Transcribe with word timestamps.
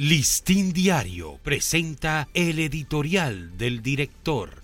Listín 0.00 0.72
Diario 0.72 1.40
presenta 1.42 2.28
el 2.32 2.60
editorial 2.60 3.58
del 3.58 3.82
director. 3.82 4.62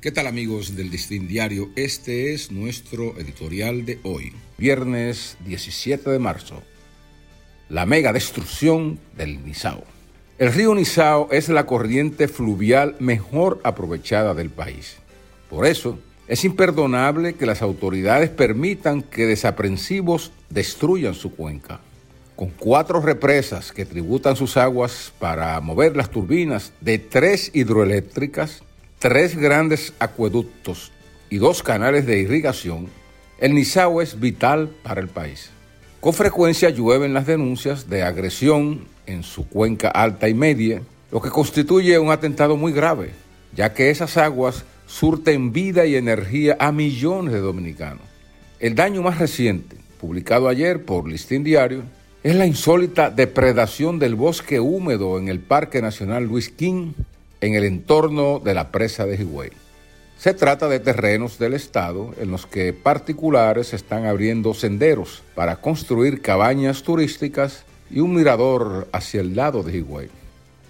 ¿Qué 0.00 0.10
tal 0.10 0.26
amigos 0.26 0.74
del 0.74 0.90
Listín 0.90 1.28
Diario? 1.28 1.70
Este 1.76 2.34
es 2.34 2.50
nuestro 2.50 3.16
editorial 3.16 3.86
de 3.86 4.00
hoy, 4.02 4.32
viernes 4.58 5.36
17 5.46 6.10
de 6.10 6.18
marzo. 6.18 6.64
La 7.68 7.86
mega 7.86 8.12
destrucción 8.12 8.98
del 9.16 9.44
Nizao. 9.44 9.84
El 10.38 10.52
río 10.52 10.74
Nizao 10.74 11.28
es 11.30 11.48
la 11.48 11.64
corriente 11.64 12.26
fluvial 12.26 12.96
mejor 12.98 13.60
aprovechada 13.62 14.34
del 14.34 14.50
país. 14.50 14.96
Por 15.48 15.64
eso, 15.64 16.00
es 16.26 16.44
imperdonable 16.44 17.34
que 17.34 17.46
las 17.46 17.62
autoridades 17.62 18.30
permitan 18.30 19.00
que 19.00 19.26
desaprensivos 19.26 20.32
destruyan 20.50 21.14
su 21.14 21.36
cuenca 21.36 21.80
con 22.36 22.50
cuatro 22.50 23.00
represas 23.00 23.72
que 23.72 23.84
tributan 23.84 24.36
sus 24.36 24.56
aguas 24.56 25.12
para 25.18 25.60
mover 25.60 25.96
las 25.96 26.10
turbinas 26.10 26.72
de 26.80 26.98
tres 26.98 27.50
hidroeléctricas, 27.54 28.62
tres 28.98 29.36
grandes 29.36 29.92
acueductos 29.98 30.92
y 31.30 31.38
dos 31.38 31.62
canales 31.62 32.06
de 32.06 32.18
irrigación, 32.18 32.88
el 33.38 33.54
Nizao 33.54 34.00
es 34.00 34.18
vital 34.18 34.70
para 34.82 35.00
el 35.00 35.08
país. 35.08 35.50
Con 36.00 36.12
frecuencia 36.12 36.70
llueven 36.70 37.14
las 37.14 37.26
denuncias 37.26 37.88
de 37.88 38.02
agresión 38.02 38.86
en 39.06 39.22
su 39.22 39.48
cuenca 39.48 39.88
alta 39.88 40.28
y 40.28 40.34
media, 40.34 40.82
lo 41.10 41.20
que 41.20 41.30
constituye 41.30 41.98
un 41.98 42.10
atentado 42.10 42.56
muy 42.56 42.72
grave, 42.72 43.10
ya 43.54 43.72
que 43.72 43.90
esas 43.90 44.16
aguas 44.16 44.64
surten 44.86 45.52
vida 45.52 45.86
y 45.86 45.96
energía 45.96 46.56
a 46.58 46.72
millones 46.72 47.32
de 47.32 47.40
dominicanos. 47.40 48.02
El 48.58 48.74
daño 48.74 49.02
más 49.02 49.18
reciente, 49.18 49.76
publicado 50.00 50.48
ayer 50.48 50.84
por 50.84 51.08
Listín 51.08 51.44
Diario, 51.44 51.82
es 52.24 52.34
la 52.34 52.46
insólita 52.46 53.10
depredación 53.10 53.98
del 53.98 54.14
bosque 54.14 54.58
húmedo 54.58 55.18
en 55.18 55.28
el 55.28 55.40
Parque 55.40 55.82
Nacional 55.82 56.24
Luis 56.24 56.48
King, 56.48 56.94
en 57.42 57.54
el 57.54 57.64
entorno 57.64 58.40
de 58.42 58.54
la 58.54 58.72
presa 58.72 59.04
de 59.04 59.16
Higüey. 59.16 59.50
Se 60.16 60.32
trata 60.32 60.66
de 60.68 60.80
terrenos 60.80 61.38
del 61.38 61.52
Estado 61.52 62.14
en 62.18 62.30
los 62.30 62.46
que 62.46 62.72
particulares 62.72 63.74
están 63.74 64.06
abriendo 64.06 64.54
senderos 64.54 65.22
para 65.34 65.56
construir 65.56 66.22
cabañas 66.22 66.82
turísticas 66.82 67.66
y 67.90 68.00
un 68.00 68.14
mirador 68.14 68.88
hacia 68.92 69.20
el 69.20 69.36
lado 69.36 69.62
de 69.62 69.76
Higüey. 69.76 70.08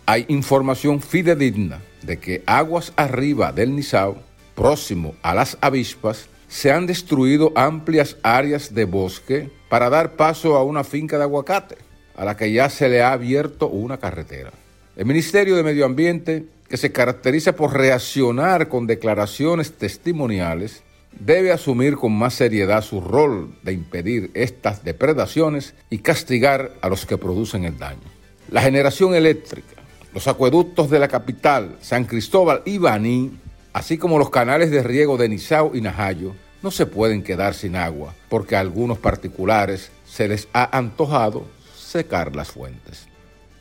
Hay 0.07 0.25
información 0.27 1.01
fidedigna 1.01 1.81
de 2.03 2.19
que 2.19 2.43
aguas 2.47 2.93
arriba 2.97 3.53
del 3.53 3.77
Nizao, 3.77 4.17
próximo 4.57 5.15
a 5.23 5.35
las 5.35 5.57
avispas, 5.61 6.27
se 6.49 6.73
han 6.73 6.87
destruido 6.87 7.53
amplias 7.55 8.17
áreas 8.25 8.75
de 8.75 8.87
bosque 8.87 9.51
para 9.75 9.91
dar 9.91 10.13
paso 10.13 10.55
a 10.55 10.63
una 10.63 10.85
finca 10.85 11.19
de 11.19 11.25
aguacate, 11.25 11.75
a 12.15 12.25
la 12.25 12.37
que 12.37 12.53
ya 12.53 12.71
se 12.71 12.89
le 12.89 13.03
ha 13.03 13.11
abierto 13.11 13.67
una 13.67 13.99
carretera. 13.99 14.53
El 14.95 15.05
Ministerio 15.05 15.57
de 15.57 15.65
Medio 15.65 15.85
Ambiente, 15.85 16.45
que 16.69 16.77
se 16.77 16.93
caracteriza 16.93 17.57
por 17.57 17.77
reaccionar 17.77 18.69
con 18.69 18.87
declaraciones 18.87 19.73
testimoniales, 19.73 20.85
debe 21.11 21.51
asumir 21.51 21.97
con 21.97 22.13
más 22.13 22.35
seriedad 22.35 22.83
su 22.83 23.01
rol 23.01 23.53
de 23.65 23.73
impedir 23.73 24.31
estas 24.35 24.85
depredaciones 24.85 25.75
y 25.91 25.99
castigar 25.99 26.71
a 26.81 26.89
los 26.89 27.05
que 27.05 27.19
producen 27.19 27.65
el 27.65 27.77
daño. 27.77 28.07
La 28.53 28.63
generación 28.63 29.17
eléctrica, 29.17 29.83
los 30.15 30.29
acueductos 30.29 30.89
de 30.89 31.01
la 31.01 31.09
capital, 31.09 31.79
San 31.81 32.05
Cristóbal 32.05 32.63
y 32.65 32.79
Baní, 32.79 33.41
así 33.73 33.99
como 33.99 34.21
los 34.21 34.31
canales 34.31 34.71
de 34.71 34.85
riego 34.85 35.17
de 35.17 35.31
Nizao 35.31 35.75
y 35.75 35.81
Najayo, 35.81 36.37
no 36.65 36.71
se 36.71 36.87
pueden 36.87 37.23
quedar 37.23 37.53
sin 37.53 37.77
agua 37.77 38.15
porque 38.31 38.57
a 38.57 38.61
algunos 38.61 38.99
particulares 38.99 39.91
se 40.07 40.29
les 40.29 40.49
ha 40.55 40.77
antojado 40.77 41.45
secar 41.77 42.35
las 42.35 42.51
fuentes. 42.51 43.07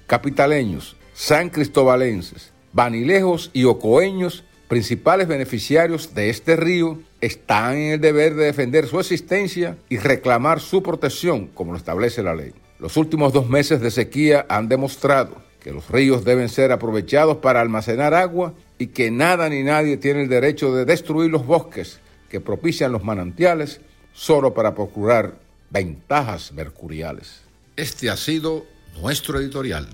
Capitaleños, 0.07 0.95
san 1.13 1.49
cristobalenses, 1.49 2.53
vanilejos 2.71 3.51
y 3.51 3.65
ocoeños, 3.65 4.45
principales 4.69 5.27
beneficiarios 5.27 6.15
de 6.15 6.29
este 6.29 6.55
río, 6.55 6.97
están 7.19 7.75
en 7.75 7.91
el 7.91 7.99
deber 7.99 8.35
de 8.35 8.45
defender 8.45 8.87
su 8.87 9.01
existencia 9.01 9.75
y 9.89 9.97
reclamar 9.97 10.61
su 10.61 10.81
protección 10.81 11.47
como 11.47 11.73
lo 11.73 11.77
establece 11.77 12.23
la 12.23 12.33
ley. 12.33 12.53
Los 12.79 12.95
últimos 12.95 13.33
dos 13.33 13.49
meses 13.49 13.81
de 13.81 13.91
sequía 13.91 14.45
han 14.47 14.69
demostrado 14.69 15.35
que 15.59 15.73
los 15.73 15.89
ríos 15.89 16.23
deben 16.23 16.47
ser 16.47 16.71
aprovechados 16.71 17.37
para 17.37 17.59
almacenar 17.59 18.13
agua 18.13 18.53
y 18.77 18.87
que 18.87 19.11
nada 19.11 19.49
ni 19.49 19.61
nadie 19.61 19.97
tiene 19.97 20.23
el 20.23 20.29
derecho 20.29 20.73
de 20.73 20.85
destruir 20.85 21.29
los 21.29 21.45
bosques 21.45 21.99
que 22.33 22.41
propician 22.41 22.91
los 22.91 23.03
manantiales 23.03 23.79
solo 24.11 24.55
para 24.55 24.73
procurar 24.73 25.39
ventajas 25.69 26.51
mercuriales. 26.51 27.43
Este 27.75 28.09
ha 28.09 28.17
sido 28.17 28.65
nuestro 28.99 29.39
editorial. 29.39 29.87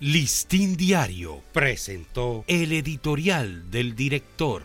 Listín 0.00 0.78
Diario 0.78 1.42
presentó 1.52 2.42
el 2.46 2.72
editorial 2.72 3.70
del 3.70 3.94
director. 3.94 4.62